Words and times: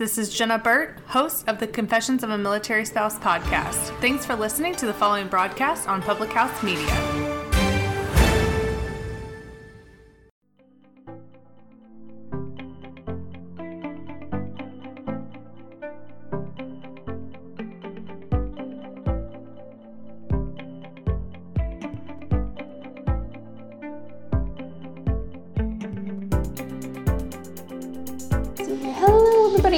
This 0.00 0.16
is 0.16 0.30
Jenna 0.30 0.56
Burt, 0.56 0.96
host 1.08 1.46
of 1.46 1.60
the 1.60 1.66
Confessions 1.66 2.22
of 2.22 2.30
a 2.30 2.38
Military 2.38 2.86
Spouse 2.86 3.18
podcast. 3.18 3.94
Thanks 4.00 4.24
for 4.24 4.34
listening 4.34 4.74
to 4.76 4.86
the 4.86 4.94
following 4.94 5.28
broadcast 5.28 5.86
on 5.90 6.00
Public 6.00 6.32
House 6.32 6.62
Media. 6.62 7.29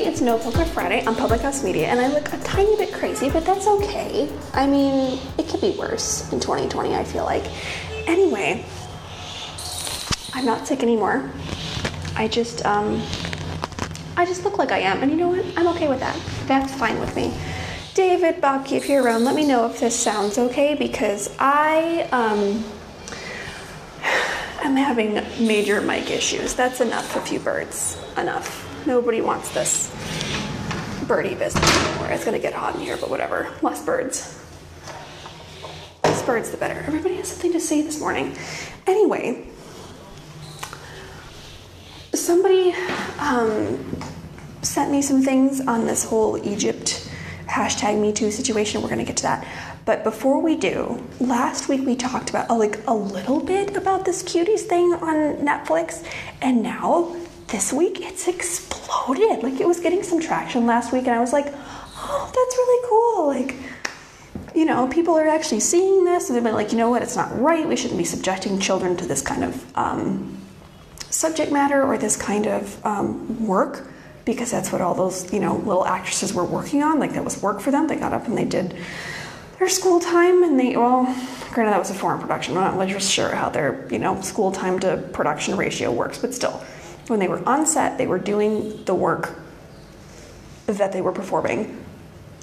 It's 0.00 0.22
No 0.22 0.38
Poker 0.38 0.64
Friday 0.64 1.04
on 1.04 1.14
Public 1.14 1.42
House 1.42 1.62
Media, 1.62 1.86
and 1.86 2.00
I 2.00 2.08
look 2.08 2.32
a 2.32 2.38
tiny 2.38 2.76
bit 2.76 2.92
crazy, 2.94 3.28
but 3.28 3.44
that's 3.44 3.66
okay. 3.66 4.28
I 4.54 4.66
mean, 4.66 5.18
it 5.36 5.48
could 5.48 5.60
be 5.60 5.70
worse 5.78 6.32
in 6.32 6.40
2020, 6.40 6.94
I 6.94 7.04
feel 7.04 7.24
like. 7.24 7.44
Anyway, 8.08 8.64
I'm 10.32 10.46
not 10.46 10.66
sick 10.66 10.82
anymore. 10.82 11.30
I 12.16 12.26
just, 12.26 12.64
um, 12.64 13.02
I 14.16 14.24
just 14.24 14.44
look 14.44 14.56
like 14.56 14.72
I 14.72 14.78
am, 14.78 15.02
and 15.02 15.10
you 15.10 15.16
know 15.18 15.28
what? 15.28 15.44
I'm 15.58 15.68
okay 15.68 15.88
with 15.88 16.00
that. 16.00 16.18
That's 16.46 16.74
fine 16.74 16.98
with 16.98 17.14
me. 17.14 17.34
David, 17.92 18.40
Bobke, 18.40 18.72
if 18.72 18.88
you're 18.88 19.02
around, 19.02 19.24
let 19.24 19.34
me 19.34 19.46
know 19.46 19.66
if 19.66 19.78
this 19.78 19.98
sounds 19.98 20.38
okay 20.38 20.74
because 20.74 21.34
I, 21.38 22.08
um, 22.12 22.64
I'm 24.64 24.76
having 24.76 25.14
major 25.46 25.82
mic 25.82 26.10
issues. 26.10 26.54
That's 26.54 26.80
enough, 26.80 27.14
a 27.14 27.20
few 27.20 27.40
birds. 27.40 28.02
Enough. 28.16 28.71
Nobody 28.86 29.20
wants 29.20 29.52
this 29.54 29.90
birdie 31.06 31.34
business 31.34 31.64
anymore. 31.86 32.10
It's 32.10 32.24
gonna 32.24 32.38
get 32.38 32.52
hot 32.52 32.74
in 32.74 32.80
here, 32.80 32.96
but 32.96 33.10
whatever. 33.10 33.52
Less 33.62 33.84
birds. 33.84 34.38
Less 36.02 36.22
birds, 36.22 36.50
the 36.50 36.56
better. 36.56 36.80
Everybody 36.80 37.16
has 37.16 37.28
something 37.28 37.52
to 37.52 37.60
say 37.60 37.82
this 37.82 38.00
morning. 38.00 38.36
Anyway, 38.86 39.46
somebody 42.12 42.72
um, 43.20 44.02
sent 44.62 44.90
me 44.90 45.00
some 45.00 45.22
things 45.22 45.60
on 45.60 45.86
this 45.86 46.04
whole 46.04 46.44
Egypt 46.44 47.08
hashtag 47.46 48.00
Me 48.00 48.12
Too 48.12 48.30
situation. 48.30 48.82
We're 48.82 48.88
gonna 48.88 49.04
get 49.04 49.18
to 49.18 49.22
that. 49.24 49.46
But 49.84 50.02
before 50.02 50.40
we 50.40 50.56
do, 50.56 51.04
last 51.20 51.68
week 51.68 51.84
we 51.84 51.94
talked 51.94 52.30
about 52.30 52.50
like 52.50 52.80
a 52.86 52.94
little 52.94 53.40
bit 53.40 53.76
about 53.76 54.04
this 54.04 54.22
cuties 54.22 54.60
thing 54.60 54.92
on 54.94 55.36
Netflix, 55.36 56.04
and 56.40 56.62
now 56.62 57.14
this 57.52 57.72
week 57.72 58.00
it's 58.00 58.26
exploded. 58.26 59.42
Like 59.42 59.60
it 59.60 59.68
was 59.68 59.78
getting 59.78 60.02
some 60.02 60.20
traction 60.20 60.66
last 60.66 60.92
week, 60.92 61.06
and 61.06 61.14
I 61.14 61.20
was 61.20 61.32
like, 61.32 61.46
oh, 61.46 62.32
that's 62.34 62.56
really 62.56 62.88
cool. 62.88 63.26
Like, 63.28 64.56
you 64.56 64.64
know, 64.64 64.88
people 64.88 65.14
are 65.14 65.28
actually 65.28 65.60
seeing 65.60 66.04
this, 66.04 66.28
and 66.28 66.36
they've 66.36 66.42
been 66.42 66.54
like, 66.54 66.72
you 66.72 66.78
know 66.78 66.90
what, 66.90 67.02
it's 67.02 67.14
not 67.14 67.38
right. 67.38 67.68
We 67.68 67.76
shouldn't 67.76 67.98
be 67.98 68.04
subjecting 68.04 68.58
children 68.58 68.96
to 68.96 69.06
this 69.06 69.22
kind 69.22 69.44
of 69.44 69.76
um, 69.76 70.38
subject 71.10 71.52
matter 71.52 71.84
or 71.84 71.98
this 71.98 72.16
kind 72.16 72.46
of 72.46 72.84
um, 72.84 73.46
work 73.46 73.86
because 74.24 74.50
that's 74.50 74.72
what 74.72 74.80
all 74.80 74.94
those, 74.94 75.32
you 75.32 75.40
know, 75.40 75.56
little 75.56 75.84
actresses 75.84 76.32
were 76.32 76.44
working 76.44 76.82
on. 76.82 76.98
Like 76.98 77.12
that 77.12 77.24
was 77.24 77.42
work 77.42 77.60
for 77.60 77.70
them. 77.70 77.86
They 77.86 77.96
got 77.96 78.12
up 78.12 78.26
and 78.26 78.38
they 78.38 78.44
did 78.44 78.76
their 79.58 79.68
school 79.68 80.00
time, 80.00 80.42
and 80.42 80.58
they, 80.58 80.76
well, 80.76 81.04
granted, 81.52 81.72
that 81.72 81.78
was 81.78 81.90
a 81.90 81.94
foreign 81.94 82.20
production. 82.20 82.56
I'm 82.56 82.64
not 82.64 82.78
really 82.78 82.98
sure 82.98 83.34
how 83.34 83.50
their, 83.50 83.86
you 83.92 83.98
know, 83.98 84.20
school 84.22 84.50
time 84.50 84.80
to 84.80 84.96
production 85.12 85.56
ratio 85.56 85.92
works, 85.92 86.18
but 86.18 86.32
still 86.32 86.64
when 87.08 87.18
they 87.20 87.28
were 87.28 87.46
on 87.48 87.66
set, 87.66 87.98
they 87.98 88.06
were 88.06 88.18
doing 88.18 88.84
the 88.84 88.94
work 88.94 89.38
that 90.66 90.92
they 90.92 91.00
were 91.00 91.12
performing. 91.12 91.84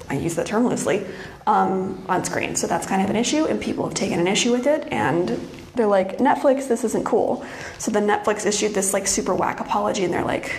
I 0.08 0.14
use 0.14 0.34
that 0.36 0.46
term 0.46 0.66
loosely 0.66 1.06
um, 1.46 2.04
on 2.08 2.24
screen. 2.24 2.56
So 2.56 2.66
that's 2.66 2.86
kind 2.86 3.02
of 3.02 3.10
an 3.10 3.16
issue, 3.16 3.44
and 3.46 3.60
people 3.60 3.84
have 3.84 3.94
taken 3.94 4.18
an 4.18 4.26
issue 4.26 4.52
with 4.52 4.66
it, 4.66 4.88
and 4.92 5.28
they're 5.74 5.86
like, 5.86 6.18
Netflix, 6.18 6.68
this 6.68 6.84
isn't 6.84 7.04
cool. 7.04 7.44
So 7.78 7.90
then 7.90 8.06
Netflix 8.06 8.44
issued 8.44 8.74
this 8.74 8.92
like 8.92 9.06
super 9.06 9.34
whack 9.34 9.60
apology, 9.60 10.04
and 10.04 10.12
they're 10.12 10.24
like, 10.24 10.52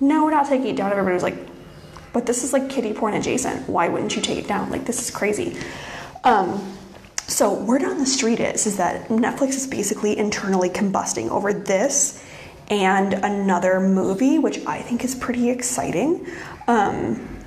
no, 0.00 0.24
we're 0.24 0.30
not 0.30 0.46
taking 0.46 0.68
it 0.68 0.76
down. 0.76 0.92
Everybody 0.92 1.14
was 1.14 1.22
like, 1.22 1.36
but 2.12 2.24
this 2.26 2.44
is 2.44 2.52
like 2.52 2.70
kiddie 2.70 2.92
porn 2.92 3.14
adjacent. 3.14 3.68
Why 3.68 3.88
wouldn't 3.88 4.14
you 4.16 4.22
take 4.22 4.38
it 4.38 4.48
down? 4.48 4.70
Like 4.70 4.84
this 4.84 5.02
is 5.02 5.10
crazy. 5.10 5.56
Um, 6.24 6.76
so 7.26 7.52
word 7.52 7.84
on 7.84 7.98
the 7.98 8.06
street 8.06 8.40
is 8.40 8.66
is 8.66 8.76
that 8.78 9.08
Netflix 9.08 9.50
is 9.50 9.66
basically 9.66 10.16
internally 10.16 10.70
combusting 10.70 11.28
over 11.30 11.52
this 11.52 12.24
and 12.70 13.14
another 13.14 13.80
movie, 13.80 14.38
which 14.38 14.64
I 14.66 14.80
think 14.80 15.04
is 15.04 15.14
pretty 15.14 15.50
exciting. 15.50 16.26
Um, 16.66 17.38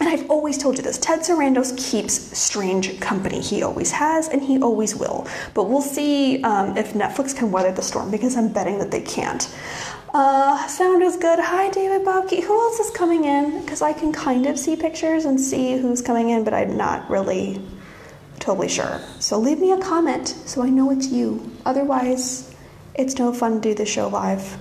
and 0.00 0.08
I've 0.08 0.28
always 0.30 0.58
told 0.58 0.78
you 0.78 0.82
this 0.82 0.98
Ted 0.98 1.20
Sarandos 1.20 1.76
keeps 1.78 2.14
strange 2.36 2.98
company. 2.98 3.40
He 3.40 3.62
always 3.62 3.92
has, 3.92 4.28
and 4.28 4.42
he 4.42 4.60
always 4.60 4.96
will. 4.96 5.28
But 5.54 5.68
we'll 5.68 5.80
see 5.80 6.42
um, 6.42 6.76
if 6.76 6.92
Netflix 6.92 7.36
can 7.36 7.52
weather 7.52 7.70
the 7.70 7.82
storm 7.82 8.10
because 8.10 8.36
I'm 8.36 8.52
betting 8.52 8.78
that 8.78 8.90
they 8.90 9.02
can't. 9.02 9.48
Uh, 10.14 10.66
sound 10.66 11.02
is 11.02 11.16
good. 11.16 11.38
Hi, 11.38 11.70
David 11.70 12.04
Bobke. 12.04 12.42
Who 12.42 12.52
else 12.52 12.80
is 12.80 12.90
coming 12.90 13.24
in? 13.24 13.60
Because 13.62 13.80
I 13.80 13.92
can 13.92 14.12
kind 14.12 14.46
of 14.46 14.58
see 14.58 14.76
pictures 14.76 15.24
and 15.24 15.40
see 15.40 15.78
who's 15.78 16.02
coming 16.02 16.30
in, 16.30 16.44
but 16.44 16.52
I'm 16.52 16.76
not 16.76 17.08
really 17.08 17.62
totally 18.40 18.68
sure. 18.68 19.00
So 19.20 19.38
leave 19.38 19.60
me 19.60 19.72
a 19.72 19.78
comment 19.78 20.28
so 20.28 20.62
I 20.62 20.68
know 20.68 20.90
it's 20.90 21.08
you. 21.08 21.50
Otherwise, 21.64 22.51
it's 22.94 23.18
no 23.18 23.32
fun 23.32 23.60
to 23.60 23.60
do 23.60 23.74
the 23.74 23.86
show 23.86 24.08
live. 24.08 24.56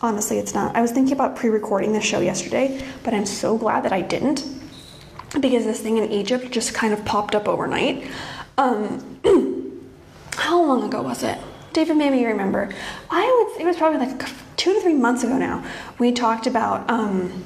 Honestly, 0.00 0.38
it's 0.38 0.54
not. 0.54 0.76
I 0.76 0.80
was 0.80 0.92
thinking 0.92 1.12
about 1.12 1.36
pre 1.36 1.50
recording 1.50 1.92
the 1.92 2.00
show 2.00 2.20
yesterday, 2.20 2.80
but 3.02 3.14
I'm 3.14 3.26
so 3.26 3.58
glad 3.58 3.84
that 3.84 3.92
I 3.92 4.00
didn't 4.00 4.44
because 5.40 5.64
this 5.64 5.80
thing 5.80 5.98
in 5.98 6.10
Egypt 6.10 6.50
just 6.50 6.72
kind 6.74 6.92
of 6.92 7.04
popped 7.04 7.34
up 7.34 7.48
overnight. 7.48 8.08
Um, 8.56 9.20
how 10.36 10.62
long 10.62 10.84
ago 10.84 11.02
was 11.02 11.22
it? 11.22 11.38
David 11.72 11.96
made 11.96 12.12
me 12.12 12.24
remember. 12.24 12.72
I 13.10 13.50
would. 13.50 13.60
It 13.60 13.66
was 13.66 13.76
probably 13.76 13.98
like 13.98 14.28
two 14.56 14.72
to 14.74 14.80
three 14.80 14.94
months 14.94 15.24
ago 15.24 15.36
now. 15.36 15.64
We 15.98 16.12
talked 16.12 16.46
about 16.46 16.88
um, 16.88 17.44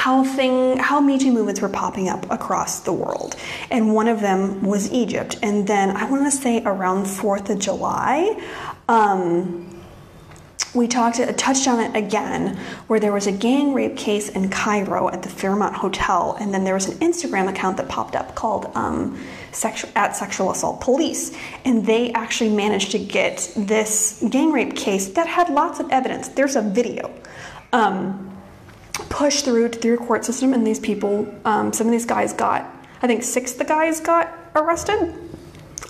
how 0.00 0.24
thing 0.24 0.78
how 0.78 0.98
Me 0.98 1.18
Too 1.18 1.30
movements 1.30 1.60
were 1.60 1.68
popping 1.68 2.08
up 2.08 2.24
across 2.30 2.80
the 2.80 2.92
world, 2.92 3.36
and 3.70 3.92
one 3.92 4.08
of 4.08 4.20
them 4.22 4.62
was 4.62 4.90
Egypt. 4.90 5.38
And 5.42 5.66
then 5.66 5.94
I 5.94 6.10
want 6.10 6.24
to 6.24 6.30
say 6.30 6.62
around 6.64 7.04
Fourth 7.04 7.50
of 7.50 7.58
July. 7.58 8.34
Um, 8.88 9.66
we 10.72 10.86
talked 10.88 11.20
touched 11.36 11.68
on 11.68 11.80
it 11.80 11.94
again 11.94 12.56
where 12.86 12.98
there 12.98 13.12
was 13.12 13.26
a 13.26 13.32
gang 13.32 13.74
rape 13.74 13.96
case 13.96 14.30
in 14.30 14.48
Cairo 14.48 15.10
at 15.10 15.22
the 15.22 15.28
Fairmont 15.28 15.74
Hotel 15.74 16.36
and 16.40 16.54
then 16.54 16.62
there 16.62 16.74
was 16.74 16.86
an 16.86 16.96
Instagram 17.00 17.48
account 17.50 17.76
that 17.76 17.88
popped 17.88 18.14
up 18.14 18.36
called 18.36 18.70
um, 18.76 19.20
sexual, 19.50 19.90
at 19.96 20.14
sexual 20.14 20.52
assault 20.52 20.80
police 20.80 21.36
and 21.64 21.84
they 21.84 22.12
actually 22.12 22.50
managed 22.50 22.92
to 22.92 23.00
get 23.00 23.52
this 23.56 24.24
gang 24.30 24.52
rape 24.52 24.76
case 24.76 25.08
that 25.08 25.26
had 25.26 25.50
lots 25.50 25.80
of 25.80 25.90
evidence 25.90 26.28
there's 26.28 26.54
a 26.54 26.62
video 26.62 27.12
um, 27.72 28.29
pushed 29.10 29.44
through 29.44 29.68
to 29.68 29.78
the 29.78 29.96
court 29.98 30.24
system, 30.24 30.54
and 30.54 30.66
these 30.66 30.80
people, 30.80 31.32
um, 31.44 31.74
some 31.74 31.86
of 31.86 31.92
these 31.92 32.06
guys 32.06 32.32
got, 32.32 32.64
I 33.02 33.06
think 33.06 33.22
six 33.22 33.52
of 33.52 33.58
the 33.58 33.64
guys 33.64 34.00
got 34.00 34.32
arrested 34.54 35.14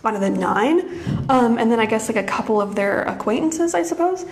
out 0.05 0.15
of 0.15 0.21
the 0.21 0.31
nine, 0.31 0.81
um, 1.29 1.59
and 1.59 1.71
then 1.71 1.79
I 1.79 1.87
guess 1.87 2.09
like 2.09 2.17
a 2.17 2.27
couple 2.27 2.61
of 2.61 2.75
their 2.75 3.03
acquaintances, 3.03 3.75
I 3.75 3.85
suppose. 3.85 4.25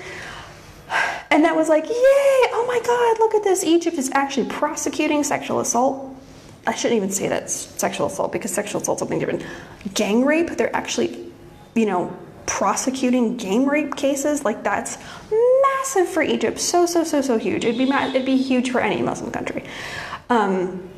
And 1.30 1.44
that 1.44 1.54
was 1.54 1.68
like, 1.68 1.84
yay! 1.84 1.92
Oh 1.94 2.64
my 2.66 2.80
God! 2.84 3.18
Look 3.20 3.34
at 3.34 3.44
this. 3.44 3.62
Egypt 3.62 3.98
is 3.98 4.10
actually 4.14 4.48
prosecuting 4.48 5.22
sexual 5.22 5.60
assault. 5.60 6.16
I 6.66 6.74
shouldn't 6.74 6.96
even 6.96 7.10
say 7.10 7.28
that's 7.28 7.52
sexual 7.52 8.06
assault 8.06 8.32
because 8.32 8.50
sexual 8.50 8.80
assault 8.80 8.98
something 8.98 9.18
different. 9.18 9.44
Gang 9.92 10.24
rape. 10.24 10.48
They're 10.50 10.74
actually, 10.74 11.30
you 11.74 11.84
know, 11.84 12.16
prosecuting 12.48 13.36
game 13.36 13.68
rape 13.68 13.94
cases. 13.94 14.44
Like 14.44 14.64
that's 14.64 14.98
massive 15.62 16.08
for 16.08 16.22
Egypt. 16.22 16.58
So 16.58 16.86
so 16.86 17.04
so 17.04 17.20
so 17.20 17.38
huge. 17.38 17.64
It'd 17.64 17.78
be 17.78 17.86
mad, 17.86 18.10
it'd 18.10 18.26
be 18.26 18.36
huge 18.36 18.70
for 18.72 18.80
any 18.80 19.00
Muslim 19.02 19.30
country. 19.30 19.64
Um, 20.30 20.90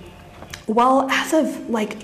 well, 0.67 1.11
as 1.11 1.35
of 1.35 1.69
like 1.69 1.99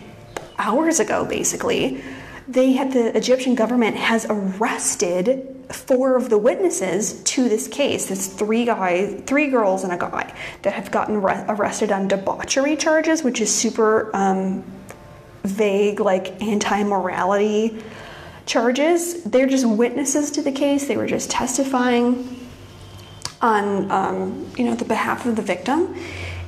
hours 0.58 1.00
ago, 1.00 1.24
basically, 1.24 2.02
they 2.48 2.72
had 2.72 2.92
the 2.92 3.16
Egyptian 3.16 3.54
government 3.54 3.96
has 3.96 4.26
arrested 4.28 5.52
four 5.70 6.16
of 6.16 6.28
the 6.28 6.38
witnesses 6.38 7.22
to 7.24 7.48
this 7.48 7.66
case. 7.66 8.10
It's 8.10 8.26
three 8.26 8.64
guys, 8.64 9.22
three 9.26 9.48
girls, 9.48 9.84
and 9.84 9.92
a 9.92 9.96
guy 9.96 10.32
that 10.62 10.72
have 10.72 10.90
gotten 10.90 11.22
re- 11.22 11.44
arrested 11.48 11.90
on 11.92 12.08
debauchery 12.08 12.76
charges, 12.76 13.22
which 13.22 13.40
is 13.40 13.52
super 13.52 14.14
um, 14.14 14.64
vague, 15.44 16.00
like 16.00 16.40
anti 16.42 16.82
morality 16.84 17.80
charges. 18.46 19.22
They're 19.24 19.46
just 19.46 19.66
witnesses 19.66 20.30
to 20.32 20.42
the 20.42 20.52
case. 20.52 20.86
They 20.86 20.96
were 20.96 21.06
just 21.06 21.30
testifying 21.30 22.46
on, 23.42 23.90
um, 23.90 24.50
you 24.56 24.64
know, 24.64 24.74
the 24.74 24.84
behalf 24.84 25.26
of 25.26 25.36
the 25.36 25.42
victim. 25.42 25.94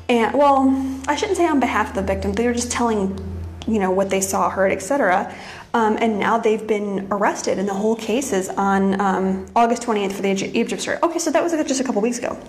And 0.08 0.36
well, 0.36 0.70
I 1.06 1.16
shouldn't 1.16 1.36
say 1.36 1.46
on 1.46 1.60
behalf 1.60 1.90
of 1.90 1.94
the 1.96 2.02
victim. 2.02 2.32
They 2.32 2.46
were 2.46 2.54
just 2.54 2.72
telling, 2.72 3.18
you 3.66 3.78
know, 3.78 3.90
what 3.90 4.08
they 4.08 4.22
saw, 4.22 4.48
heard, 4.48 4.72
etc. 4.72 5.34
Um, 5.74 5.98
and 6.00 6.18
now 6.18 6.38
they've 6.38 6.66
been 6.66 7.06
arrested, 7.10 7.58
and 7.58 7.68
the 7.68 7.74
whole 7.74 7.94
case 7.94 8.32
is 8.32 8.48
on 8.48 8.98
um, 9.00 9.46
August 9.54 9.82
28th 9.82 10.12
for 10.12 10.22
the 10.22 10.58
Egypt 10.58 10.80
story. 10.80 10.96
Okay, 11.02 11.18
so 11.18 11.30
that 11.30 11.42
was 11.42 11.52
just 11.52 11.80
a 11.80 11.84
couple 11.84 12.00
weeks 12.00 12.18
ago. 12.18 12.40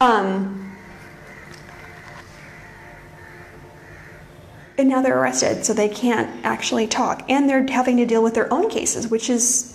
Um, 0.00 0.73
and 4.76 4.88
now 4.88 5.02
they're 5.02 5.18
arrested, 5.18 5.64
so 5.64 5.72
they 5.72 5.88
can't 5.88 6.44
actually 6.44 6.86
talk. 6.86 7.24
And 7.28 7.48
they're 7.48 7.66
having 7.68 7.96
to 7.98 8.06
deal 8.06 8.22
with 8.22 8.34
their 8.34 8.52
own 8.52 8.68
cases, 8.68 9.08
which 9.08 9.30
is 9.30 9.74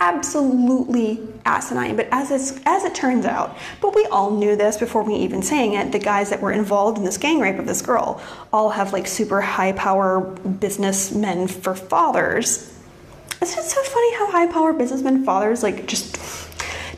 absolutely 0.00 1.20
asinine. 1.44 1.94
But 1.94 2.08
as, 2.10 2.60
as 2.64 2.84
it 2.84 2.94
turns 2.94 3.26
out, 3.26 3.56
but 3.80 3.94
we 3.94 4.06
all 4.06 4.30
knew 4.30 4.56
this 4.56 4.78
before 4.78 5.02
we 5.02 5.14
even 5.16 5.42
saying 5.42 5.74
it, 5.74 5.92
the 5.92 5.98
guys 5.98 6.30
that 6.30 6.40
were 6.40 6.52
involved 6.52 6.96
in 6.96 7.04
this 7.04 7.18
gang 7.18 7.38
rape 7.38 7.58
of 7.58 7.66
this 7.66 7.82
girl 7.82 8.20
all 8.52 8.70
have 8.70 8.92
like 8.92 9.06
super 9.06 9.40
high 9.40 9.72
power 9.72 10.20
businessmen 10.20 11.46
for 11.46 11.74
fathers. 11.74 12.74
Isn't 13.42 13.58
it 13.58 13.64
so 13.64 13.82
funny 13.82 14.14
how 14.16 14.30
high 14.30 14.46
power 14.46 14.72
businessmen 14.72 15.24
fathers 15.24 15.62
like 15.62 15.86
just 15.86 16.18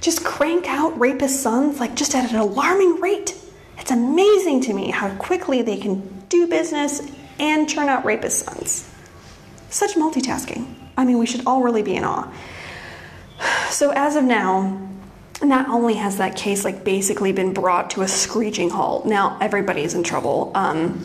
just 0.00 0.24
crank 0.24 0.66
out 0.66 0.98
rapist 0.98 1.40
sons 1.40 1.78
like 1.78 1.94
just 1.94 2.14
at 2.14 2.30
an 2.30 2.36
alarming 2.36 3.00
rate? 3.00 3.36
It's 3.78 3.90
amazing 3.90 4.60
to 4.62 4.74
me 4.74 4.90
how 4.90 5.14
quickly 5.16 5.62
they 5.62 5.76
can 5.76 6.24
do 6.28 6.46
business 6.46 7.00
and 7.38 7.68
churn 7.68 7.88
out 7.88 8.04
rapist 8.04 8.44
sons. 8.44 8.88
Such 9.70 9.94
multitasking. 9.94 10.66
I 10.96 11.04
mean, 11.04 11.18
we 11.18 11.26
should 11.26 11.46
all 11.46 11.62
really 11.62 11.82
be 11.82 11.94
in 11.96 12.04
awe. 12.04 12.32
So 13.70 13.90
as 13.90 14.16
of 14.16 14.24
now, 14.24 14.78
not 15.42 15.68
only 15.68 15.94
has 15.94 16.18
that 16.18 16.36
case 16.36 16.64
like 16.64 16.84
basically 16.84 17.32
been 17.32 17.52
brought 17.52 17.90
to 17.90 18.02
a 18.02 18.08
screeching 18.08 18.70
halt, 18.70 19.06
now 19.06 19.38
everybody's 19.40 19.94
in 19.94 20.02
trouble. 20.02 20.52
Um, 20.54 21.00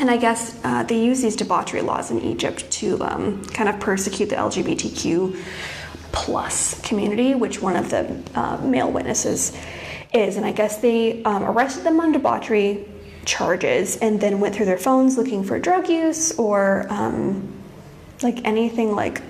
and 0.00 0.10
I 0.10 0.16
guess 0.16 0.58
uh, 0.64 0.82
they 0.82 1.04
use 1.04 1.22
these 1.22 1.36
debauchery 1.36 1.82
laws 1.82 2.10
in 2.10 2.20
Egypt 2.20 2.68
to 2.72 3.00
um, 3.02 3.44
kind 3.46 3.68
of 3.68 3.78
persecute 3.78 4.26
the 4.30 4.36
LGBTQ 4.36 5.40
plus 6.10 6.80
community, 6.80 7.34
which 7.34 7.60
one 7.60 7.76
of 7.76 7.90
the 7.90 8.20
uh, 8.34 8.56
male 8.64 8.90
witnesses 8.90 9.56
is. 10.12 10.36
And 10.36 10.44
I 10.44 10.52
guess 10.52 10.78
they 10.78 11.22
um, 11.24 11.44
arrested 11.44 11.84
them 11.84 12.00
on 12.00 12.12
debauchery 12.12 12.86
charges 13.24 13.96
and 13.96 14.20
then 14.20 14.40
went 14.40 14.54
through 14.54 14.66
their 14.66 14.78
phones 14.78 15.16
looking 15.16 15.42
for 15.44 15.58
drug 15.58 15.88
use 15.88 16.38
or 16.38 16.86
um, 16.90 17.52
like 18.22 18.44
anything 18.44 18.94
like 18.94 19.22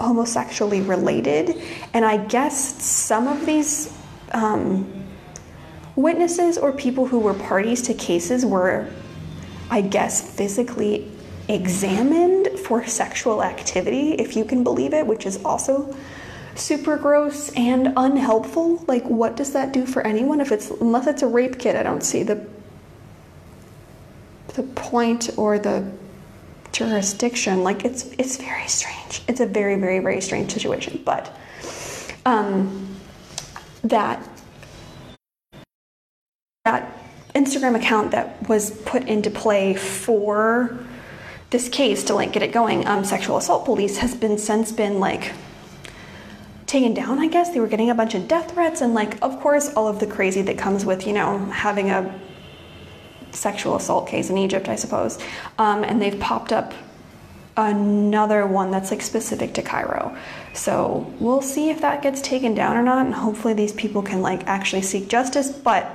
homosexually 0.00 0.80
related. 0.80 1.60
And 1.92 2.04
I 2.04 2.16
guess 2.16 2.82
some 2.82 3.28
of 3.28 3.46
these 3.46 3.96
um, 4.32 5.04
witnesses 5.96 6.58
or 6.58 6.72
people 6.72 7.06
who 7.06 7.20
were 7.20 7.34
parties 7.34 7.82
to 7.82 7.94
cases 7.94 8.44
were, 8.44 8.90
I 9.70 9.80
guess, 9.80 10.36
physically 10.36 11.10
examined 11.48 12.58
for 12.60 12.86
sexual 12.86 13.42
activity, 13.42 14.12
if 14.12 14.36
you 14.36 14.44
can 14.44 14.64
believe 14.64 14.94
it, 14.94 15.06
which 15.06 15.26
is 15.26 15.42
also 15.44 15.94
super 16.54 16.96
gross 16.96 17.52
and 17.52 17.92
unhelpful. 17.96 18.84
Like, 18.86 19.04
what 19.04 19.36
does 19.36 19.52
that 19.52 19.72
do 19.72 19.86
for 19.86 20.06
anyone? 20.06 20.40
If 20.40 20.52
it's 20.52 20.70
unless 20.70 21.06
it's 21.06 21.22
a 21.22 21.26
rape 21.26 21.58
kit, 21.58 21.76
I 21.76 21.82
don't 21.82 22.02
see 22.02 22.22
the 22.22 22.46
the 24.54 24.62
point 24.62 25.30
or 25.36 25.58
the 25.58 25.90
jurisdiction. 26.72 27.62
Like 27.62 27.84
it's 27.84 28.04
it's 28.18 28.36
very 28.36 28.66
strange. 28.68 29.22
It's 29.28 29.40
a 29.40 29.46
very 29.46 29.76
very 29.76 30.00
very 30.00 30.20
strange 30.20 30.52
situation. 30.52 31.02
But 31.04 31.34
um, 32.26 32.96
that 33.82 34.26
that 36.64 36.98
Instagram 37.34 37.76
account 37.76 38.12
that 38.12 38.48
was 38.48 38.70
put 38.82 39.04
into 39.04 39.30
play 39.30 39.74
for 39.74 40.78
this 41.50 41.68
case 41.68 42.04
to 42.04 42.14
like 42.14 42.32
get 42.32 42.42
it 42.42 42.52
going, 42.52 42.86
um, 42.86 43.04
sexual 43.04 43.36
assault 43.36 43.64
police 43.64 43.98
has 43.98 44.14
been 44.14 44.38
since 44.38 44.72
been 44.72 44.98
like 44.98 45.32
taken 46.66 46.94
down. 46.94 47.18
I 47.18 47.28
guess 47.28 47.50
they 47.50 47.60
were 47.60 47.68
getting 47.68 47.90
a 47.90 47.94
bunch 47.94 48.14
of 48.14 48.26
death 48.26 48.52
threats 48.52 48.80
and 48.80 48.94
like 48.94 49.22
of 49.22 49.40
course 49.40 49.72
all 49.74 49.86
of 49.86 50.00
the 50.00 50.06
crazy 50.06 50.42
that 50.42 50.58
comes 50.58 50.84
with 50.84 51.06
you 51.06 51.12
know 51.12 51.38
having 51.46 51.90
a 51.90 52.20
sexual 53.34 53.76
assault 53.76 54.08
case 54.08 54.30
in 54.30 54.38
Egypt, 54.38 54.68
I 54.68 54.76
suppose. 54.76 55.18
Um, 55.58 55.84
and 55.84 56.00
they've 56.00 56.18
popped 56.18 56.52
up 56.52 56.72
another 57.56 58.46
one 58.46 58.70
that's 58.70 58.90
like 58.90 59.02
specific 59.02 59.54
to 59.54 59.62
Cairo. 59.62 60.16
So 60.54 61.12
we'll 61.20 61.42
see 61.42 61.70
if 61.70 61.80
that 61.80 62.02
gets 62.02 62.20
taken 62.20 62.54
down 62.54 62.76
or 62.76 62.82
not, 62.82 63.06
and 63.06 63.14
hopefully 63.14 63.54
these 63.54 63.72
people 63.72 64.02
can 64.02 64.22
like 64.22 64.46
actually 64.46 64.82
seek 64.82 65.08
justice. 65.08 65.50
But 65.50 65.88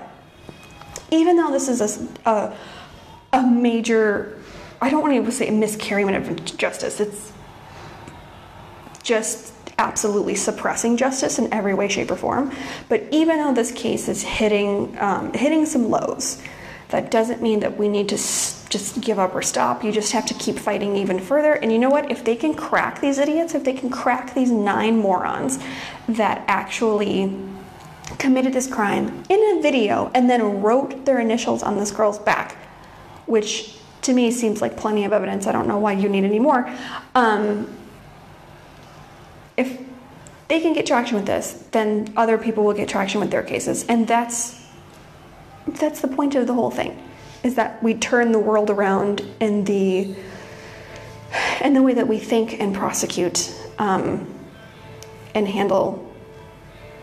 even 1.12 1.38
though 1.38 1.51
this 1.51 1.68
is 1.68 1.81
a, 1.81 2.30
a, 2.30 2.57
a 3.33 3.42
major, 3.42 4.38
I 4.81 4.89
don't 4.89 5.01
want 5.01 5.25
to 5.25 5.31
say 5.31 5.50
miscarriage 5.50 6.15
of 6.15 6.57
justice, 6.57 7.00
it's 7.00 7.33
just 9.03 9.53
absolutely 9.77 10.35
suppressing 10.35 10.97
justice 10.97 11.39
in 11.39 11.51
every 11.53 11.74
way, 11.74 11.88
shape, 11.88 12.12
or 12.12 12.15
form. 12.15 12.51
But 12.89 13.03
even 13.12 13.38
though 13.38 13.53
this 13.53 13.71
case 13.71 14.07
is 14.07 14.21
hitting 14.21 14.97
um, 15.00 15.33
hitting 15.33 15.65
some 15.65 15.89
lows, 15.89 16.42
that 16.89 17.12
doesn't 17.12 17.41
mean 17.41 17.59
that 17.59 17.77
we 17.77 17.88
need 17.88 18.09
to 18.09 18.15
just 18.15 19.01
give 19.01 19.19
up 19.19 19.36
or 19.36 19.41
stop. 19.41 19.83
You 19.83 19.91
just 19.91 20.12
have 20.12 20.25
to 20.27 20.33
keep 20.33 20.57
fighting 20.57 20.95
even 20.95 21.19
further. 21.19 21.53
And 21.53 21.71
you 21.71 21.80
know 21.80 21.89
what? 21.89 22.12
If 22.12 22.24
they 22.24 22.36
can 22.36 22.53
crack 22.53 23.00
these 23.00 23.18
idiots, 23.18 23.56
if 23.56 23.63
they 23.63 23.74
can 23.74 23.89
crack 23.89 24.33
these 24.33 24.51
nine 24.51 24.97
morons 24.97 25.59
that 26.07 26.44
actually 26.47 27.36
committed 28.18 28.53
this 28.53 28.68
crime 28.68 29.24
in 29.30 29.57
a 29.57 29.62
video 29.62 30.12
and 30.15 30.30
then 30.30 30.62
wrote 30.62 31.06
their 31.06 31.19
initials 31.19 31.62
on 31.62 31.77
this 31.77 31.91
girl's 31.91 32.18
back, 32.18 32.56
which 33.27 33.77
to 34.01 34.13
me 34.13 34.31
seems 34.31 34.62
like 34.62 34.75
plenty 34.75 35.06
of 35.06 35.13
evidence. 35.13 35.45
I 35.45 35.51
don't 35.51 35.68
know 35.68 35.77
why 35.77 35.94
you 35.94 36.09
need 36.09 36.24
any 36.24 36.39
more. 36.39 36.74
Um, 37.13 37.75
if 39.57 39.80
they 40.47 40.59
can 40.59 40.74
get 40.74 40.88
traction 40.88 41.18
with 41.18 41.27
this, 41.27 41.65
then 41.71 42.12
other 42.18 42.39
people 42.39 42.63
will 42.63 42.74
get 42.74 42.89
traction 42.89 43.19
with 43.19 43.30
their 43.30 43.44
cases. 43.44 43.85
And 43.85 44.07
that's 44.07 44.58
that's 45.77 46.01
the 46.01 46.07
point 46.07 46.36
of 46.36 46.48
the 46.48 46.54
whole 46.54 46.71
thing 46.71 47.01
is 47.44 47.56
that 47.56 47.81
we 47.81 47.94
turn 47.94 48.31
the 48.31 48.40
world 48.40 48.69
around 48.69 49.21
in 49.40 49.64
the 49.64 50.16
in 51.64 51.73
the 51.73 51.81
way 51.81 51.94
that 51.94 52.07
we 52.07 52.18
think 52.18 52.59
and 52.59 52.73
prosecute 52.73 53.54
um, 53.78 54.28
and 55.35 55.47
handle 55.47 56.06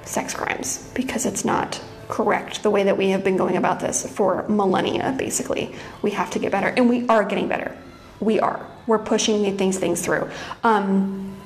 sex 0.05 0.35
crimes 0.35 0.91
because 0.95 1.27
it's 1.27 1.45
not 1.45 1.81
correct 2.09 2.63
the 2.63 2.71
way 2.71 2.85
that 2.85 2.97
we 2.97 3.11
have 3.11 3.25
been 3.25 3.37
going 3.37 3.57
about 3.57 3.81
this 3.81 4.07
for 4.09 4.47
millennia 4.49 5.15
basically. 5.19 5.75
We 6.03 6.13
have 6.13 6.31
to 6.31 6.39
get 6.39 6.53
better 6.53 6.69
and 6.69 6.89
we 6.89 7.07
are 7.09 7.25
getting 7.25 7.49
better. 7.49 7.77
We 8.21 8.41
are. 8.41 8.67
We're 8.87 8.99
pushing 8.99 9.57
these 9.57 9.79
things 9.79 10.05
through. 10.05 10.31
Um, 10.63 11.37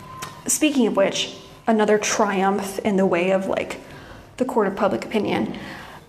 speaking 0.47 0.87
of 0.87 0.97
which 0.97 1.37
another 1.67 1.99
triumph 1.99 2.79
in 2.81 2.97
the 2.97 3.07
way 3.07 3.31
of 3.33 3.47
like 3.47 3.81
the 4.37 4.45
court 4.45 4.67
of 4.67 4.77
public 4.77 5.05
opinion 5.05 5.59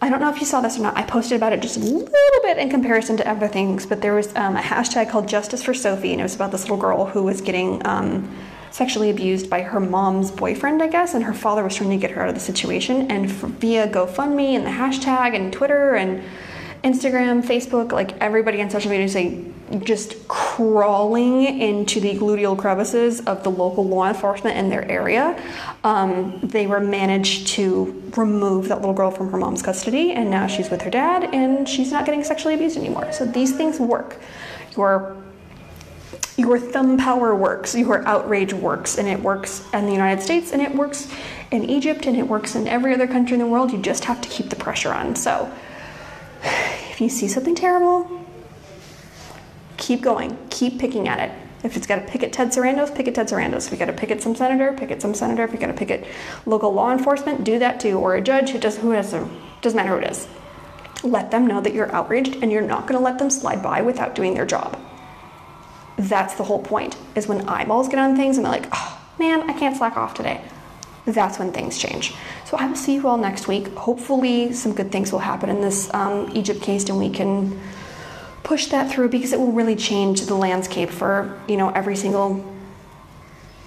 I 0.04 0.10
don't 0.10 0.20
know 0.20 0.32
if 0.32 0.40
you 0.40 0.48
saw 0.48 0.62
this 0.62 0.80
or 0.80 0.82
not. 0.82 0.98
I 0.98 1.04
posted 1.04 1.38
about 1.38 1.54
it 1.54 1.62
just 1.62 1.78
a 1.78 1.80
little 1.80 2.10
bit 2.42 2.58
in 2.58 2.72
comparison 2.72 3.18
to 3.18 3.30
other 3.30 3.48
things, 3.48 3.86
but 3.86 4.02
there 4.02 4.16
was 4.16 4.36
um, 4.36 4.56
a 4.56 4.60
hashtag 4.60 5.12
called 5.12 5.28
Justice 5.28 5.62
for 5.62 5.76
Sophie, 5.76 6.12
and 6.12 6.20
it 6.20 6.24
was 6.24 6.34
about 6.34 6.52
this 6.52 6.64
little 6.64 6.78
girl 6.78 7.06
who 7.06 7.22
was 7.22 7.40
getting 7.40 7.86
um, 7.86 8.36
sexually 8.72 9.12
abused 9.12 9.48
by 9.48 9.62
her 9.62 9.80
mom's 9.80 10.32
boyfriend, 10.32 10.82
I 10.82 10.88
guess, 10.88 11.14
and 11.14 11.24
her 11.24 11.36
father 11.36 11.64
was 11.64 11.76
trying 11.76 11.92
to 11.92 11.98
get 11.98 12.10
her 12.12 12.24
out 12.24 12.30
of 12.30 12.34
the 12.34 12.42
situation. 12.42 13.12
And 13.12 13.30
via 13.30 13.88
GoFundMe 13.88 14.56
and 14.56 14.66
the 14.66 14.72
hashtag 14.72 15.36
and 15.36 15.54
Twitter 15.54 15.94
and 15.94 16.24
Instagram, 16.84 17.44
Facebook, 17.44 17.92
like 17.92 18.18
everybody 18.18 18.60
on 18.62 18.70
social 18.70 18.90
media 18.90 19.06
is 19.06 19.14
like 19.14 19.84
just 19.84 20.28
crawling 20.28 21.44
into 21.60 22.00
the 22.00 22.18
gluteal 22.18 22.58
crevices 22.58 23.22
of 23.22 23.44
the 23.44 23.52
local 23.52 23.88
law 23.88 24.08
enforcement 24.08 24.58
in 24.58 24.70
their 24.70 24.90
area. 24.90 25.42
Um, 25.84 26.40
they 26.42 26.66
were 26.66 26.80
managed 26.80 27.48
to 27.50 28.12
remove 28.18 28.68
that 28.70 28.78
little 28.78 28.96
girl 28.96 29.12
from 29.12 29.32
her 29.32 29.38
mom's 29.38 29.62
custody, 29.62 30.14
and 30.14 30.32
now 30.32 30.48
she's 30.48 30.72
with 30.72 30.82
her 30.82 30.90
dad, 30.90 31.26
and 31.34 31.70
she's 31.70 31.92
not 31.92 32.06
getting 32.06 32.24
sexually 32.24 32.56
abused 32.56 32.78
anymore. 32.78 33.12
So 33.12 33.26
these 33.26 33.56
things 33.56 33.80
work. 33.80 34.18
Your 34.76 35.18
your 36.38 36.58
thumb 36.58 36.98
power 36.98 37.36
works, 37.36 37.76
your 37.76 38.06
outrage 38.08 38.54
works, 38.54 38.98
and 38.98 39.08
it 39.08 39.20
works 39.20 39.64
in 39.74 39.86
the 39.86 39.92
United 39.92 40.24
States, 40.24 40.52
and 40.52 40.62
it 40.62 40.74
works 40.74 41.12
in 41.52 41.70
Egypt, 41.70 42.08
and 42.08 42.18
it 42.18 42.28
works 42.28 42.56
in 42.56 42.68
every 42.68 42.94
other 42.94 43.06
country 43.06 43.36
in 43.36 43.40
the 43.40 43.46
world. 43.46 43.72
You 43.72 43.78
just 43.78 44.06
have 44.06 44.20
to 44.22 44.30
keep 44.30 44.50
the 44.50 44.56
pressure 44.56 44.92
on. 44.92 45.16
So 45.16 45.52
you 47.02 47.10
see 47.10 47.28
something 47.28 47.56
terrible, 47.56 48.26
keep 49.78 50.02
going, 50.02 50.38
keep 50.50 50.80
picking 50.80 51.08
at 51.08 51.20
it. 51.20 51.36
If 51.64 51.78
it's 51.78 51.86
got 51.86 51.98
to 51.98 52.02
picket 52.08 52.34
Ted 52.34 52.50
Sarandos, 52.50 52.96
picket 52.96 53.14
Ted 53.14 53.28
Sarandos. 53.28 53.68
If 53.68 53.74
you 53.74 53.78
got 53.78 53.86
to 53.86 53.94
picket 53.94 54.22
some 54.22 54.36
senator, 54.36 54.74
picket 54.74 55.02
some 55.02 55.14
senator. 55.14 55.44
If 55.44 55.54
you 55.54 55.60
got 55.60 55.68
to 55.68 55.74
picket 55.74 56.08
local 56.46 56.74
law 56.74 56.92
enforcement, 56.92 57.44
do 57.44 57.60
that 57.60 57.80
too, 57.80 58.00
or 58.00 58.16
a 58.16 58.22
judge. 58.22 58.56
It 58.56 58.62
does 58.62 58.78
who 58.78 58.92
has 58.92 59.12
doesn't 59.12 59.76
matter 59.76 59.90
who 59.90 59.98
it 59.98 60.10
is. 60.10 60.28
Let 61.04 61.30
them 61.30 61.46
know 61.46 61.62
that 61.62 61.74
you're 61.74 61.94
outraged 61.94 62.38
and 62.42 62.52
you're 62.52 62.62
not 62.62 62.88
going 62.88 62.98
to 63.00 63.04
let 63.04 63.20
them 63.20 63.30
slide 63.30 63.62
by 63.62 63.82
without 63.82 64.16
doing 64.16 64.34
their 64.34 64.46
job. 64.46 64.80
That's 65.98 66.34
the 66.36 66.44
whole 66.44 66.64
point. 66.64 66.98
Is 67.16 67.28
when 67.28 67.48
eyeballs 67.48 67.90
get 67.90 68.00
on 68.00 68.16
things 68.16 68.38
and 68.38 68.46
they're 68.46 68.52
like, 68.52 68.70
oh 68.72 69.00
man, 69.20 69.48
I 69.50 69.54
can't 69.54 69.78
slack 69.78 69.98
off 69.98 70.16
today. 70.16 70.42
That's 71.06 71.40
when 71.40 71.52
things 71.52 71.78
change. 71.78 72.14
So 72.46 72.58
I 72.58 72.68
will 72.68 72.76
see 72.76 72.96
you 72.96 73.08
all 73.08 73.18
next 73.18 73.48
week. 73.48 73.68
Hopefully, 73.70 74.54
some 74.54 74.74
good 74.74 74.92
things 74.92 75.12
will 75.12 75.20
happen 75.20 75.50
in 75.50 75.62
this 75.62 75.92
um, 75.94 76.30
Egypt 76.36 76.62
case, 76.62 76.88
and 76.90 76.98
we 76.98 77.10
can 77.10 77.60
push 78.44 78.68
that 78.68 78.92
through 78.92 79.10
because 79.10 79.34
it 79.34 79.40
will 79.40 79.52
really 79.52 79.76
change 79.76 80.22
the 80.22 80.36
landscape 80.36 80.90
for 80.90 81.40
you 81.48 81.58
know 81.58 81.70
every 81.70 81.96
single 81.96 82.46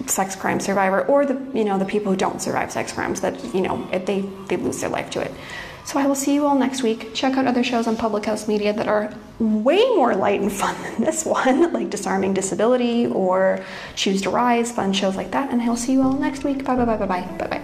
sex 0.06 0.36
crime 0.36 0.60
survivor 0.60 1.02
or 1.06 1.24
the 1.24 1.34
you 1.54 1.64
know 1.64 1.78
the 1.78 1.84
people 1.84 2.12
who 2.12 2.16
don't 2.16 2.42
survive 2.42 2.70
sex 2.70 2.92
crimes 2.92 3.20
that 3.20 3.54
you 3.54 3.60
know 3.60 3.86
they 4.04 4.20
they 4.48 4.56
lose 4.56 4.80
their 4.80 4.90
life 4.90 5.10
to 5.10 5.20
it. 5.20 5.32
So 5.84 5.98
I 5.98 6.06
will 6.06 6.14
see 6.14 6.34
you 6.34 6.46
all 6.46 6.54
next 6.54 6.82
week. 6.82 7.14
Check 7.14 7.36
out 7.36 7.46
other 7.46 7.62
shows 7.62 7.86
on 7.86 7.96
Public 7.96 8.24
House 8.24 8.48
Media 8.48 8.72
that 8.72 8.88
are 8.88 9.12
way 9.38 9.84
more 9.96 10.14
light 10.14 10.40
and 10.40 10.50
fun 10.50 10.74
than 10.82 11.02
this 11.02 11.24
one, 11.26 11.72
like 11.74 11.90
Disarming 11.90 12.32
Disability 12.34 13.06
or 13.06 13.62
Choose 13.94 14.22
to 14.22 14.30
Rise, 14.30 14.72
fun 14.72 14.92
shows 14.92 15.16
like 15.16 15.30
that. 15.32 15.50
And 15.52 15.60
I 15.60 15.68
will 15.68 15.76
see 15.76 15.92
you 15.92 16.02
all 16.02 16.14
next 16.14 16.42
week. 16.42 16.64
Bye 16.64 16.76
bye 16.76 16.84
bye 16.84 16.96
bye 16.96 17.06
bye 17.06 17.36
bye 17.38 17.46
bye. 17.46 17.62